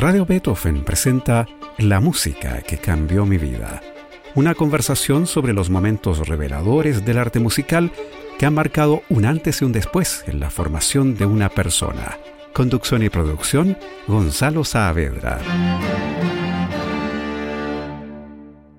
[0.00, 3.82] Radio Beethoven presenta La música que cambió mi vida.
[4.36, 7.90] Una conversación sobre los momentos reveladores del arte musical
[8.38, 12.16] que han marcado un antes y un después en la formación de una persona.
[12.52, 13.76] Conducción y producción,
[14.06, 15.40] Gonzalo Saavedra.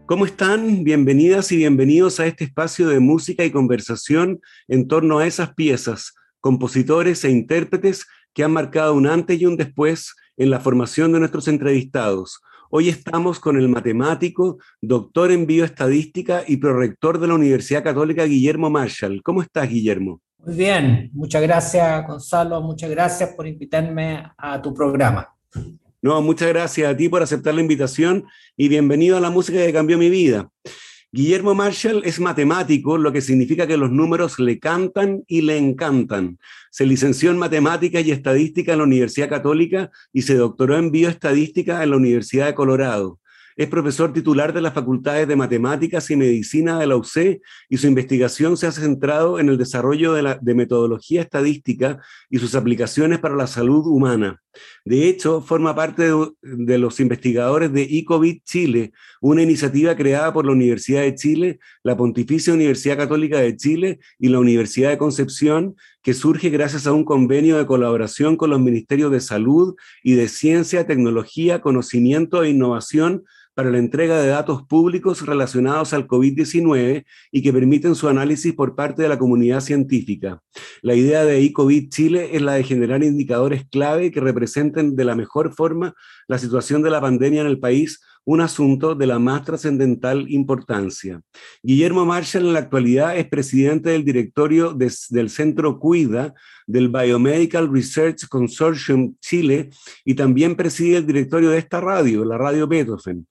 [0.05, 0.85] ¿Cómo están?
[0.85, 4.39] Bienvenidas y bienvenidos a este espacio de música y conversación
[4.69, 9.57] en torno a esas piezas, compositores e intérpretes que han marcado un antes y un
[9.57, 12.41] después en la formación de nuestros entrevistados.
[12.71, 18.69] Hoy estamos con el matemático, doctor en bioestadística y prorector de la Universidad Católica Guillermo
[18.69, 19.21] Marshall.
[19.21, 20.21] ¿Cómo estás, Guillermo?
[20.37, 22.61] Muy bien, muchas gracias, Gonzalo.
[22.61, 25.27] Muchas gracias por invitarme a tu programa.
[26.01, 29.73] No, muchas gracias a ti por aceptar la invitación y bienvenido a la música que
[29.73, 30.49] cambió mi vida.
[31.11, 36.37] Guillermo Marshall es matemático, lo que significa que los números le cantan y le encantan.
[36.69, 41.81] Se licenció en matemáticas y estadística en la Universidad Católica y se doctoró en bioestadística
[41.81, 43.19] en la Universidad de Colorado.
[43.55, 47.87] Es profesor titular de las facultades de Matemáticas y Medicina de la UC y su
[47.87, 51.97] investigación se ha centrado en el desarrollo de, metodología estadística
[52.29, 54.39] y sus aplicaciones para la salud humana.
[54.85, 60.51] De hecho, forma parte de, los investigadores de ICOVID Chile, una iniciativa creada por la
[60.51, 66.13] Universidad de Chile, la Pontificia Universidad Católica de Chile y la Universidad de Concepción, que
[66.13, 70.87] surge gracias a un convenio de colaboración con los Ministerios de Salud y de Ciencia,
[70.87, 73.23] Tecnología, Conocimiento e Innovación
[73.59, 78.73] para la entrega de datos públicos relacionados al COVID-19 y que permiten su análisis por
[78.73, 80.41] parte de la comunidad científica.
[80.81, 85.13] La idea de eCovid Chile es la de generar indicadores clave que representen de la
[85.13, 85.93] mejor forma
[86.29, 91.19] la situación de la pandemia en el país, un asunto de la más trascendental importancia.
[91.61, 96.33] Guillermo Marshall en la actualidad es presidente del directorio de, del Centro Cuida
[96.65, 99.69] del Biomedical Research Consortium Chile
[100.05, 103.27] y también preside el directorio de esta radio, la Radio Beethoven.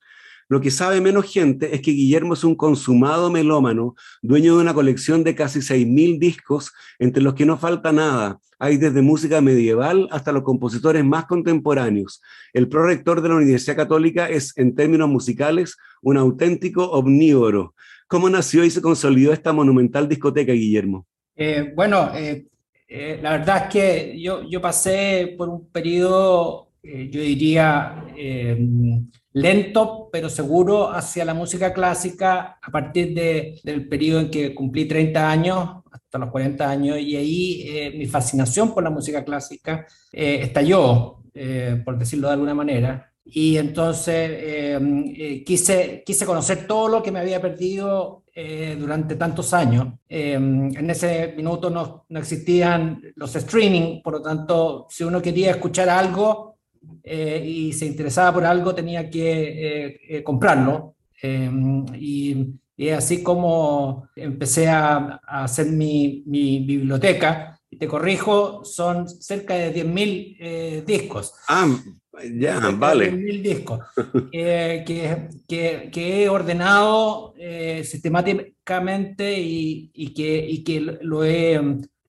[0.48, 4.72] Lo que sabe menos gente es que Guillermo es un consumado melómano, dueño de una
[4.72, 8.40] colección de casi 6.000 discos, entre los que no falta nada.
[8.58, 12.22] Hay desde música medieval hasta los compositores más contemporáneos.
[12.54, 17.74] El prorector de la Universidad Católica es, en términos musicales, un auténtico omnívoro.
[18.08, 21.06] ¿Cómo nació y se consolidó esta monumental discoteca, Guillermo?
[21.36, 22.46] Eh, bueno, eh,
[22.88, 28.02] eh, la verdad es que yo, yo pasé por un periodo, yo diría,
[29.40, 34.86] lento pero seguro hacia la música clásica a partir de, del periodo en que cumplí
[34.86, 39.86] 30 años, hasta los 40 años, y ahí eh, mi fascinación por la música clásica
[40.12, 43.12] eh, estalló, eh, por decirlo de alguna manera.
[43.24, 48.24] Y entonces eh, quise, quise conocer todo lo que me había perdido
[48.78, 49.94] durante tantos años.
[50.08, 55.88] en ese minuto no, no existían los streaming, por lo tanto, si uno quería escuchar
[55.88, 56.47] algo,
[57.02, 60.94] eh, y se interesaba por algo tenía que eh, eh, comprarlo.
[61.22, 67.58] y, y así como empecé a, a hacer mi, mi, biblioteca.
[67.70, 71.34] Y te corrijo, son cerca de 10.000 discos.
[71.48, 71.68] Ah,
[72.38, 73.12] ya, vale.
[73.12, 73.80] 10.000 discos
[74.32, 77.34] que, que, que, he ordenado
[77.82, 81.60] sistemáticamente y, y, que, y que lo he,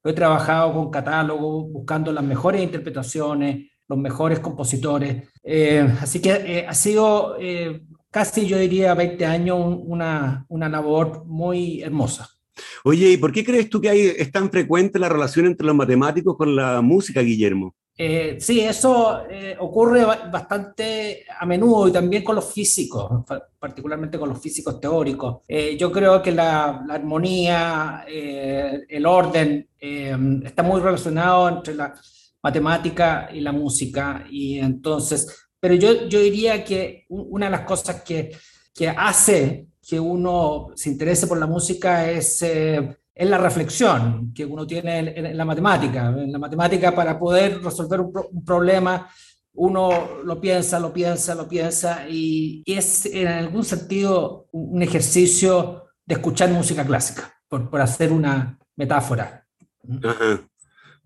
[0.03, 5.27] lo he trabajado con catálogo, buscando las mejores interpretaciones, los mejores compositores.
[5.43, 11.25] Eh, así que eh, ha sido eh, casi, yo diría, 20 años una, una labor
[11.25, 12.29] muy hermosa.
[12.83, 15.75] Oye, ¿y por qué crees tú que hay, es tan frecuente la relación entre los
[15.75, 17.75] matemáticos con la música, Guillermo?
[18.01, 23.25] Eh, sí, eso eh, ocurre bastante a menudo y también con los físicos,
[23.59, 25.39] particularmente con los físicos teóricos.
[25.45, 31.93] Eh, yo creo que la, la armonía, el orden, está muy relacionado entre la
[32.41, 34.25] matemática y la música.
[34.29, 38.31] Y entonces, pero yo, yo diría que una de las cosas que,
[38.73, 44.45] que hace que uno se interese por la música es, eh, es la reflexión que
[44.45, 46.09] uno tiene en, en, la matemática.
[46.09, 49.09] En la matemática, para poder resolver un, pro, un problema,
[49.53, 55.85] uno lo piensa, lo piensa, lo piensa, y, y, es en algún sentido un ejercicio
[56.05, 59.45] de escuchar música clásica, por, por hacer una metáfora.
[60.03, 60.48] Ajá.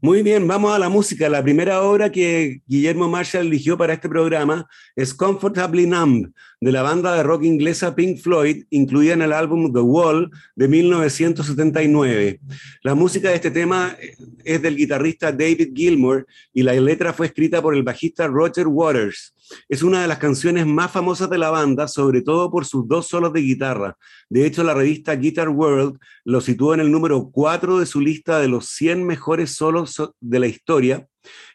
[0.05, 1.29] Muy bien, vamos a la música.
[1.29, 4.67] La primera obra que Guillermo Marshall eligió para este programa
[4.97, 6.29] es Comfortably Numb,
[6.59, 10.67] de la banda de rock inglesa Pink Floyd, incluida en el álbum The Wall de
[10.67, 12.41] 1979.
[12.81, 13.95] La música de este tema
[14.43, 19.32] es del guitarrista David Gilmour y la letra fue escrita por el bajista Roger Waters.
[19.69, 23.07] Es una de las canciones más famosas de la banda, sobre todo por sus dos
[23.07, 23.97] solos de guitarra.
[24.29, 28.39] De hecho, la revista Guitar World lo situó en el número 4 de su lista
[28.39, 31.07] de los 100 mejores solos de la historia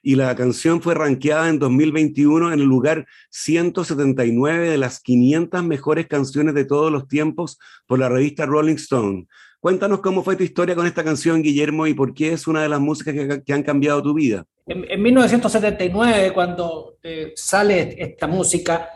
[0.02, 6.06] y la canción fue rankeada en 2021 en el lugar 179 de las 500 mejores
[6.06, 9.26] canciones de todos los tiempos por la revista Rolling Stone.
[9.60, 12.68] Cuéntanos cómo fue tu historia con esta canción, Guillermo, y por qué es una de
[12.68, 14.44] las músicas que, han cambiado tu vida.
[14.66, 18.90] En, 1979, cuando eh, sale esta música,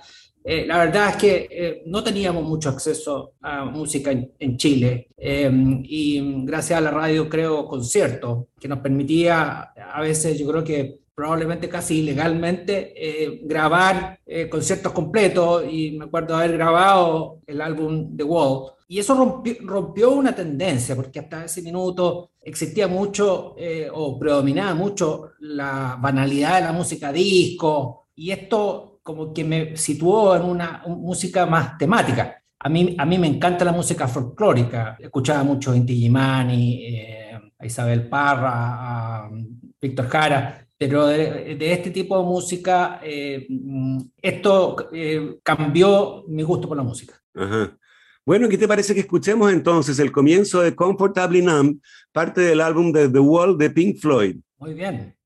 [0.45, 5.83] eh, la verdad es que eh, no teníamos mucho acceso a música en, Chile em,
[5.85, 11.02] y gracias a la radio creo concierto que nos permitía a veces yo creo que
[11.15, 14.19] probablemente casi ilegalmente eh, grabar
[14.51, 20.11] conciertos completos y me acuerdo haber grabado el álbum The Wall y eso rompió, rompió
[20.11, 23.55] una tendencia porque hasta ese minuto existía mucho
[23.93, 30.37] o predominaba mucho la banalidad de la música disco y esto como que me situó
[30.37, 32.43] en una música más temática.
[32.61, 34.97] A mí, a mí me encanta la música folclórica.
[35.01, 39.31] Escuchaba mucho Inti Gimani, eh, a Isabel Parra, a
[39.81, 43.47] Víctor Jara, pero de, este tipo de música, eh,
[44.21, 47.15] esto eh, cambió mi gusto por la música.
[48.25, 51.81] Bueno, ¿qué te parece que escuchemos entonces el comienzo de Comfortably Numb,
[52.13, 54.37] parte del álbum de The Wall de Pink Floyd?
[54.59, 55.17] Muy bien.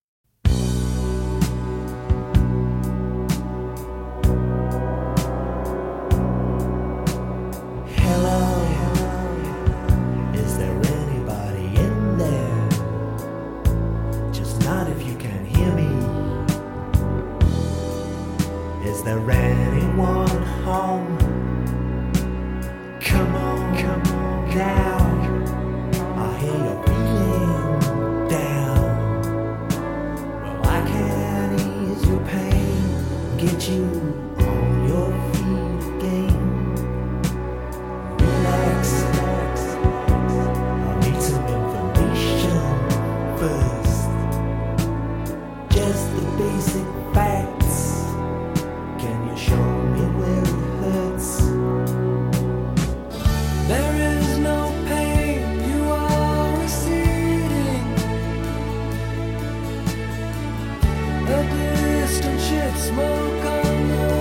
[62.75, 64.16] smoke on the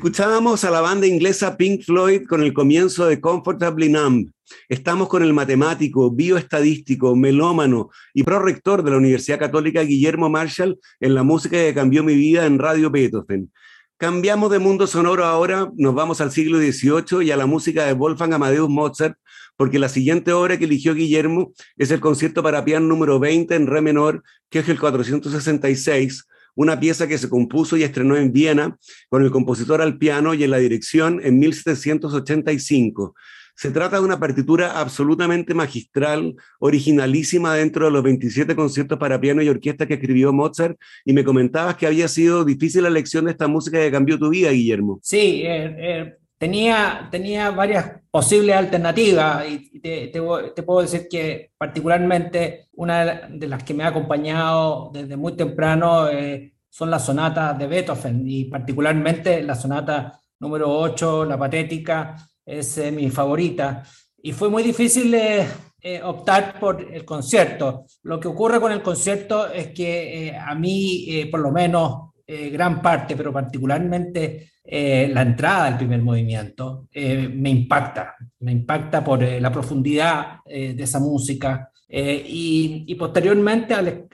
[0.00, 4.30] Escuchábamos a la banda inglesa Pink Floyd con el comienzo de Comfortably Numb.
[4.66, 11.14] Estamos con el matemático, bioestadístico, melómano y prorector de la Universidad Católica Guillermo Marshall en
[11.14, 13.52] la música que cambió mi vida en Radio Beethoven.
[13.98, 17.92] Cambiamos de mundo sonoro ahora, nos vamos al siglo XVIII y a la música de
[17.92, 19.18] Wolfgang Amadeus Mozart,
[19.58, 23.66] porque la siguiente obra que eligió Guillermo es el concierto para piano número 20 en
[23.66, 28.76] re menor, que es el 466 una pieza que se compuso y estrenó en Viena
[29.08, 33.14] con el compositor al piano y en la dirección en 1785.
[33.60, 39.42] Se trata de una partitura absolutamente magistral, originalísima dentro de los 27 conciertos para piano
[39.42, 43.32] y orquesta que escribió Mozart, y me comentabas que había sido difícil la elección de
[43.32, 44.98] esta música que cambió tu vida, Guillermo.
[45.02, 52.68] Sí, eh, eh, tenía, tenía varias posibles alternativas y te, te, puedo decir que particularmente
[52.72, 57.66] una de las que me ha acompañado desde muy temprano es son las sonatas de
[57.66, 62.16] Beethoven y particularmente la sonata número 8, la patética,
[62.46, 63.82] es eh, mi favorita.
[64.22, 65.46] Y fue muy difícil eh,
[65.82, 67.84] eh, optar por el concierto.
[68.04, 72.09] Lo que ocurre con el concierto es que a mí, por lo menos,
[72.52, 78.14] gran parte, pero particularmente la entrada del primer movimiento, me impacta.
[78.40, 84.06] Me impacta por la profundidad de esa música, eh, y, posteriormente al,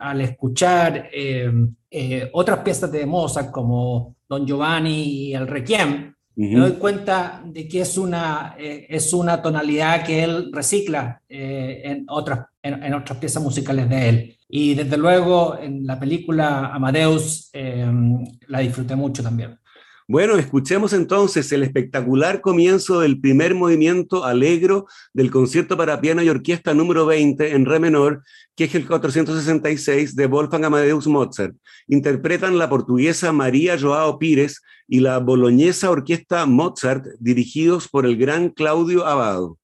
[0.00, 1.48] al, escuchar eh,
[1.88, 7.68] eh, otras piezas de Mozart como Don Giovanni y el Requiem, me doy cuenta de
[7.68, 13.88] que es una, es una tonalidad que él recicla en, otras, en, otras piezas musicales
[13.88, 14.36] de él.
[14.48, 19.58] Y desde luego en la película Amadeus la disfruté mucho también.
[20.10, 26.28] Bueno, escuchemos entonces el espectacular comienzo del primer movimiento alegro del concierto para piano y
[26.28, 28.24] orquesta número 20 en re menor,
[28.56, 31.54] que es el 466 de Wolfgang Amadeus Mozart.
[31.86, 38.48] Interpretan la portuguesa María Joao Pires y la boloñesa orquesta Mozart, dirigidos por el gran
[38.48, 39.59] Claudio Abado.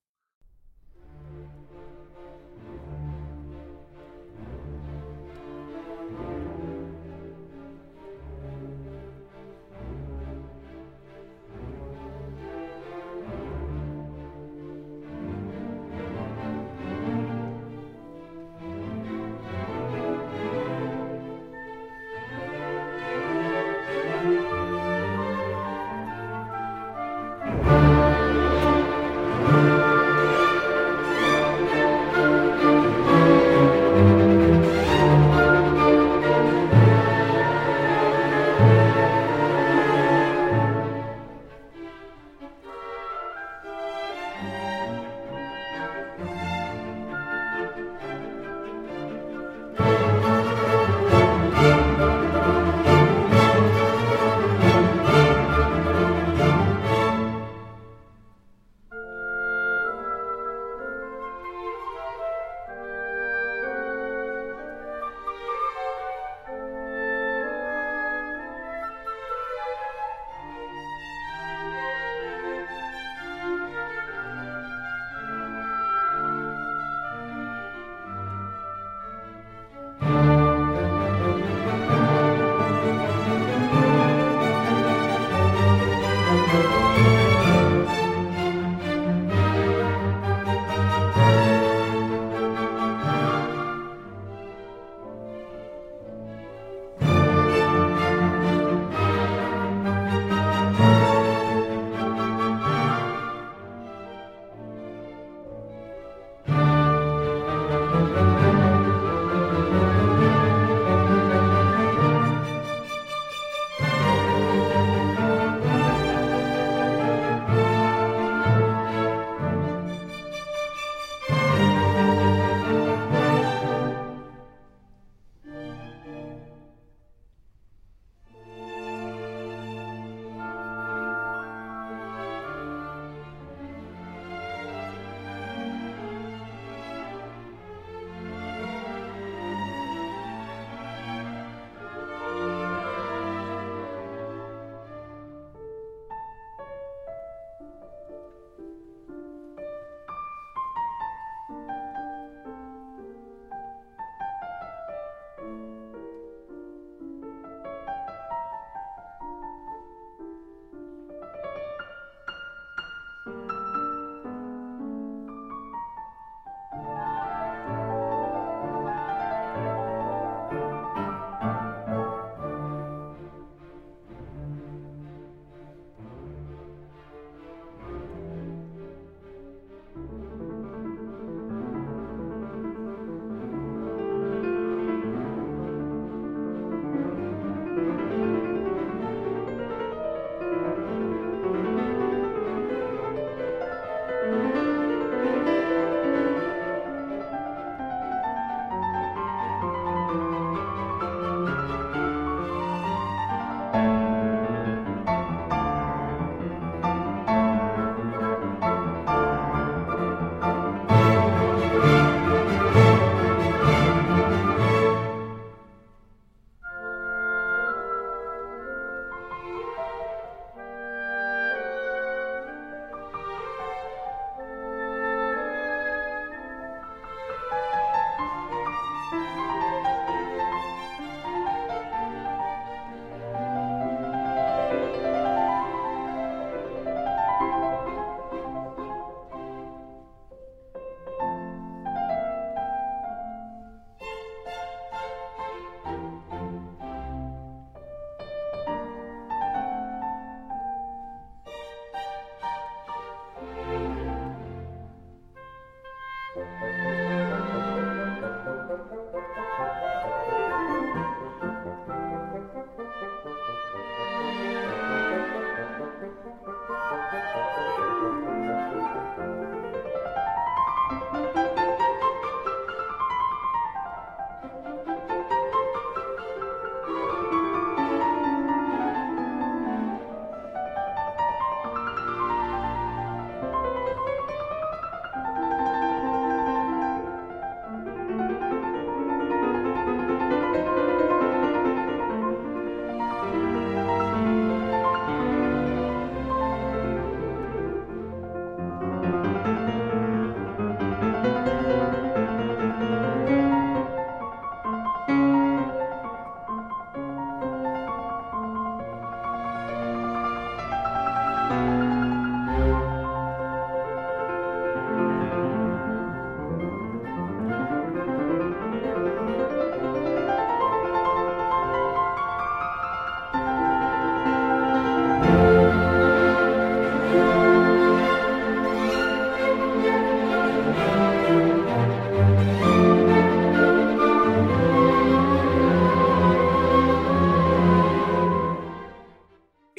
[44.43, 44.66] Bye.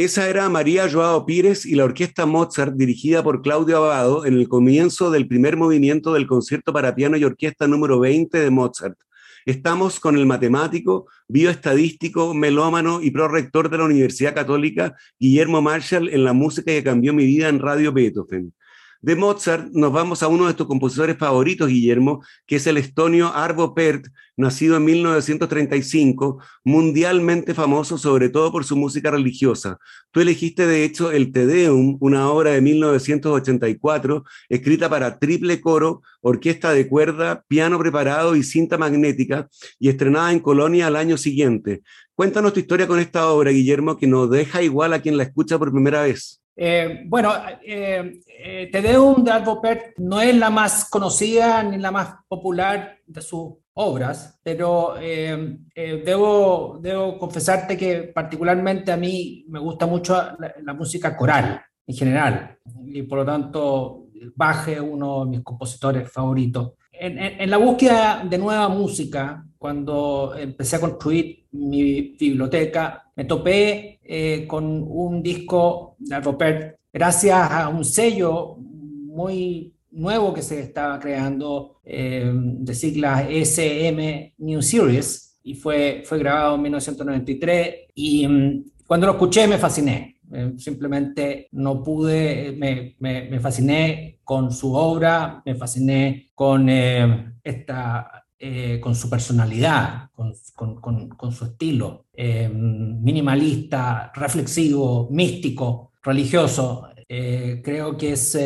[0.07, 4.47] Esa era María Joao Pires y la orquesta Mozart dirigida por Claudio Abado en el
[4.47, 8.97] comienzo del primer movimiento del concierto para piano y orquesta número 20 de Mozart.
[9.45, 16.23] Estamos con el matemático, bioestadístico, melómano y prorector de la Universidad Católica, Guillermo Marshall, en
[16.23, 18.53] la música que cambió mi vida en Radio Beethoven.
[19.01, 23.31] De Mozart nos vamos a uno de tus compositores favoritos, Guillermo, que es el estonio
[23.33, 29.77] Arvo Pärt, nacido en 1935, mundialmente famoso sobre todo por su música religiosa.
[30.11, 36.01] Tú elegiste de hecho el Te Deum, una obra de 1984, escrita para triple coro,
[36.21, 39.47] orquesta de cuerda, piano preparado y cinta magnética,
[39.79, 41.81] y estrenada en Colonia al año siguiente.
[42.15, 45.59] Cuéntanos tu historia con esta obra, Guillermo, que nos deja igual a quien la escucha
[45.59, 46.41] por primera vez.
[46.59, 51.77] Eh, bueno, eh, eh, Te Deum de Arvo Pärt no es la más conocida ni
[51.77, 59.59] la más popular de sus obras, pero debo, debo confesarte que particularmente a mí me
[59.59, 60.19] gusta mucho
[60.63, 66.11] la, música coral en general, y por lo tanto Bach es uno de mis compositores
[66.11, 66.71] favoritos.
[66.91, 74.45] en, la búsqueda de nueva música, cuando empecé a construir mi biblioteca, me topé eh,
[74.47, 81.79] con un disco de Robert gracias a un sello muy nuevo que se estaba creando
[81.83, 89.07] eh, de siglas SM New Series y fue, fue grabado en 1993 y mm, cuando
[89.07, 90.15] lo escuché me fasciné.
[90.31, 98.26] Eh, simplemente no pude, me, me, me, fasciné con su obra, me fasciné con esta
[98.39, 106.87] eh, con su personalidad, con, su estilo eh, minimalista, reflexivo, místico, religioso.
[107.09, 108.37] Eh, creo que es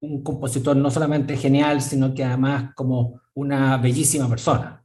[0.00, 4.82] un compositor no solamente genial, sino que además como una bellísima persona.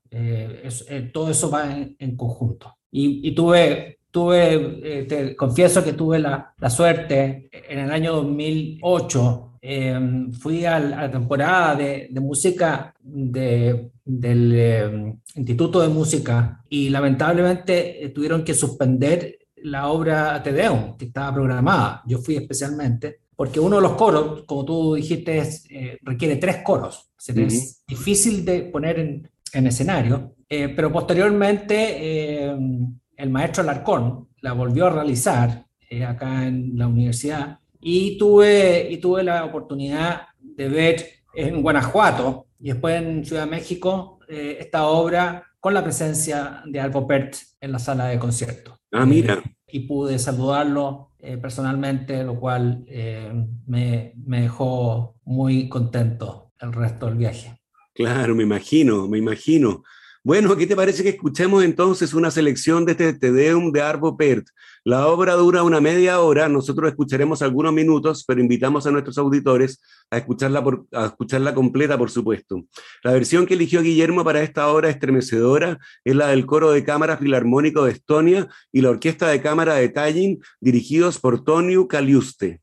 [1.13, 2.75] todo eso va en, conjunto.
[2.91, 10.63] Y, tuve, tuve te confieso que tuve la suerte en el año 2008 Em, fui
[10.63, 18.43] a, la temporada de, música de, del em, Instituto de Música y lamentablemente eh, tuvieron
[18.43, 22.03] que suspender la obra Te Deum, que estaba programada.
[22.05, 27.09] Yo fui especialmente porque uno de los coros, como tú dijiste, eh, requiere tres coros.
[27.27, 34.53] Es difícil de poner en, en escenario, eh, pero posteriormente em, el maestro Alarcón la
[34.53, 35.65] volvió a realizar
[36.07, 42.69] acá en la universidad y tuve, y tuve la oportunidad de ver en Guanajuato y
[42.69, 47.71] después en Ciudad de México eh, esta obra con la presencia de Alvo Pert en
[47.71, 48.79] la sala de concierto.
[48.91, 49.35] Ah, mira.
[49.35, 52.85] Eh, y pude saludarlo eh, personalmente, lo cual
[53.67, 57.61] me, me dejó muy contento el resto del viaje.
[57.93, 59.83] Claro, me imagino, me imagino.
[60.23, 64.17] Bueno, ¿qué te parece que escuchemos entonces una selección de este Te Deum de Arvo
[64.17, 64.47] Pärt?
[64.87, 69.81] La obra dura una media hora, nosotros escucharemos algunos minutos, pero invitamos a nuestros auditores
[70.11, 72.65] a escucharla, por, a escucharla completa, por supuesto.
[73.01, 77.17] La versión que eligió Guillermo para esta obra estremecedora es la del coro de cámara
[77.17, 82.61] filarmónico de Estonia y la orquesta de cámara de Tallinn, dirigidos por Toniu Kaliuste.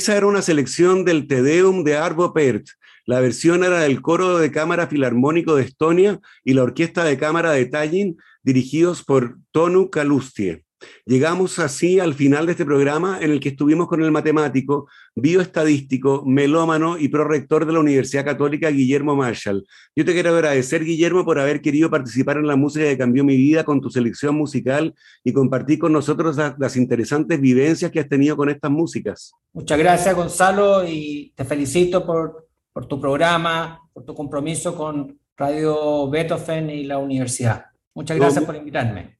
[0.00, 2.68] Esa era una selección del Te Deum de Arvo Pärt.
[3.04, 7.50] La versión era del Coro de Cámara Filarmónico de Estonia y la Orquesta de Cámara
[7.50, 10.64] de Tallinn, dirigidos por Tonu Kalustie.
[11.04, 16.24] Llegamos así al final de este programa en el que estuvimos con el matemático, bioestadístico,
[16.24, 19.66] melómano y prorector de la Universidad Católica, Guillermo Marshall.
[19.94, 23.36] Yo te quiero agradecer, Guillermo, por haber querido participar en la música que cambió mi
[23.36, 28.36] vida con tu selección musical y compartir con nosotros las, interesantes vivencias que has tenido
[28.36, 29.32] con estas músicas.
[29.52, 36.08] Muchas gracias, Gonzalo, y te felicito por, por tu programa, por tu compromiso con Radio
[36.08, 37.66] Beethoven y la universidad.
[37.94, 39.19] Muchas gracias por invitarme.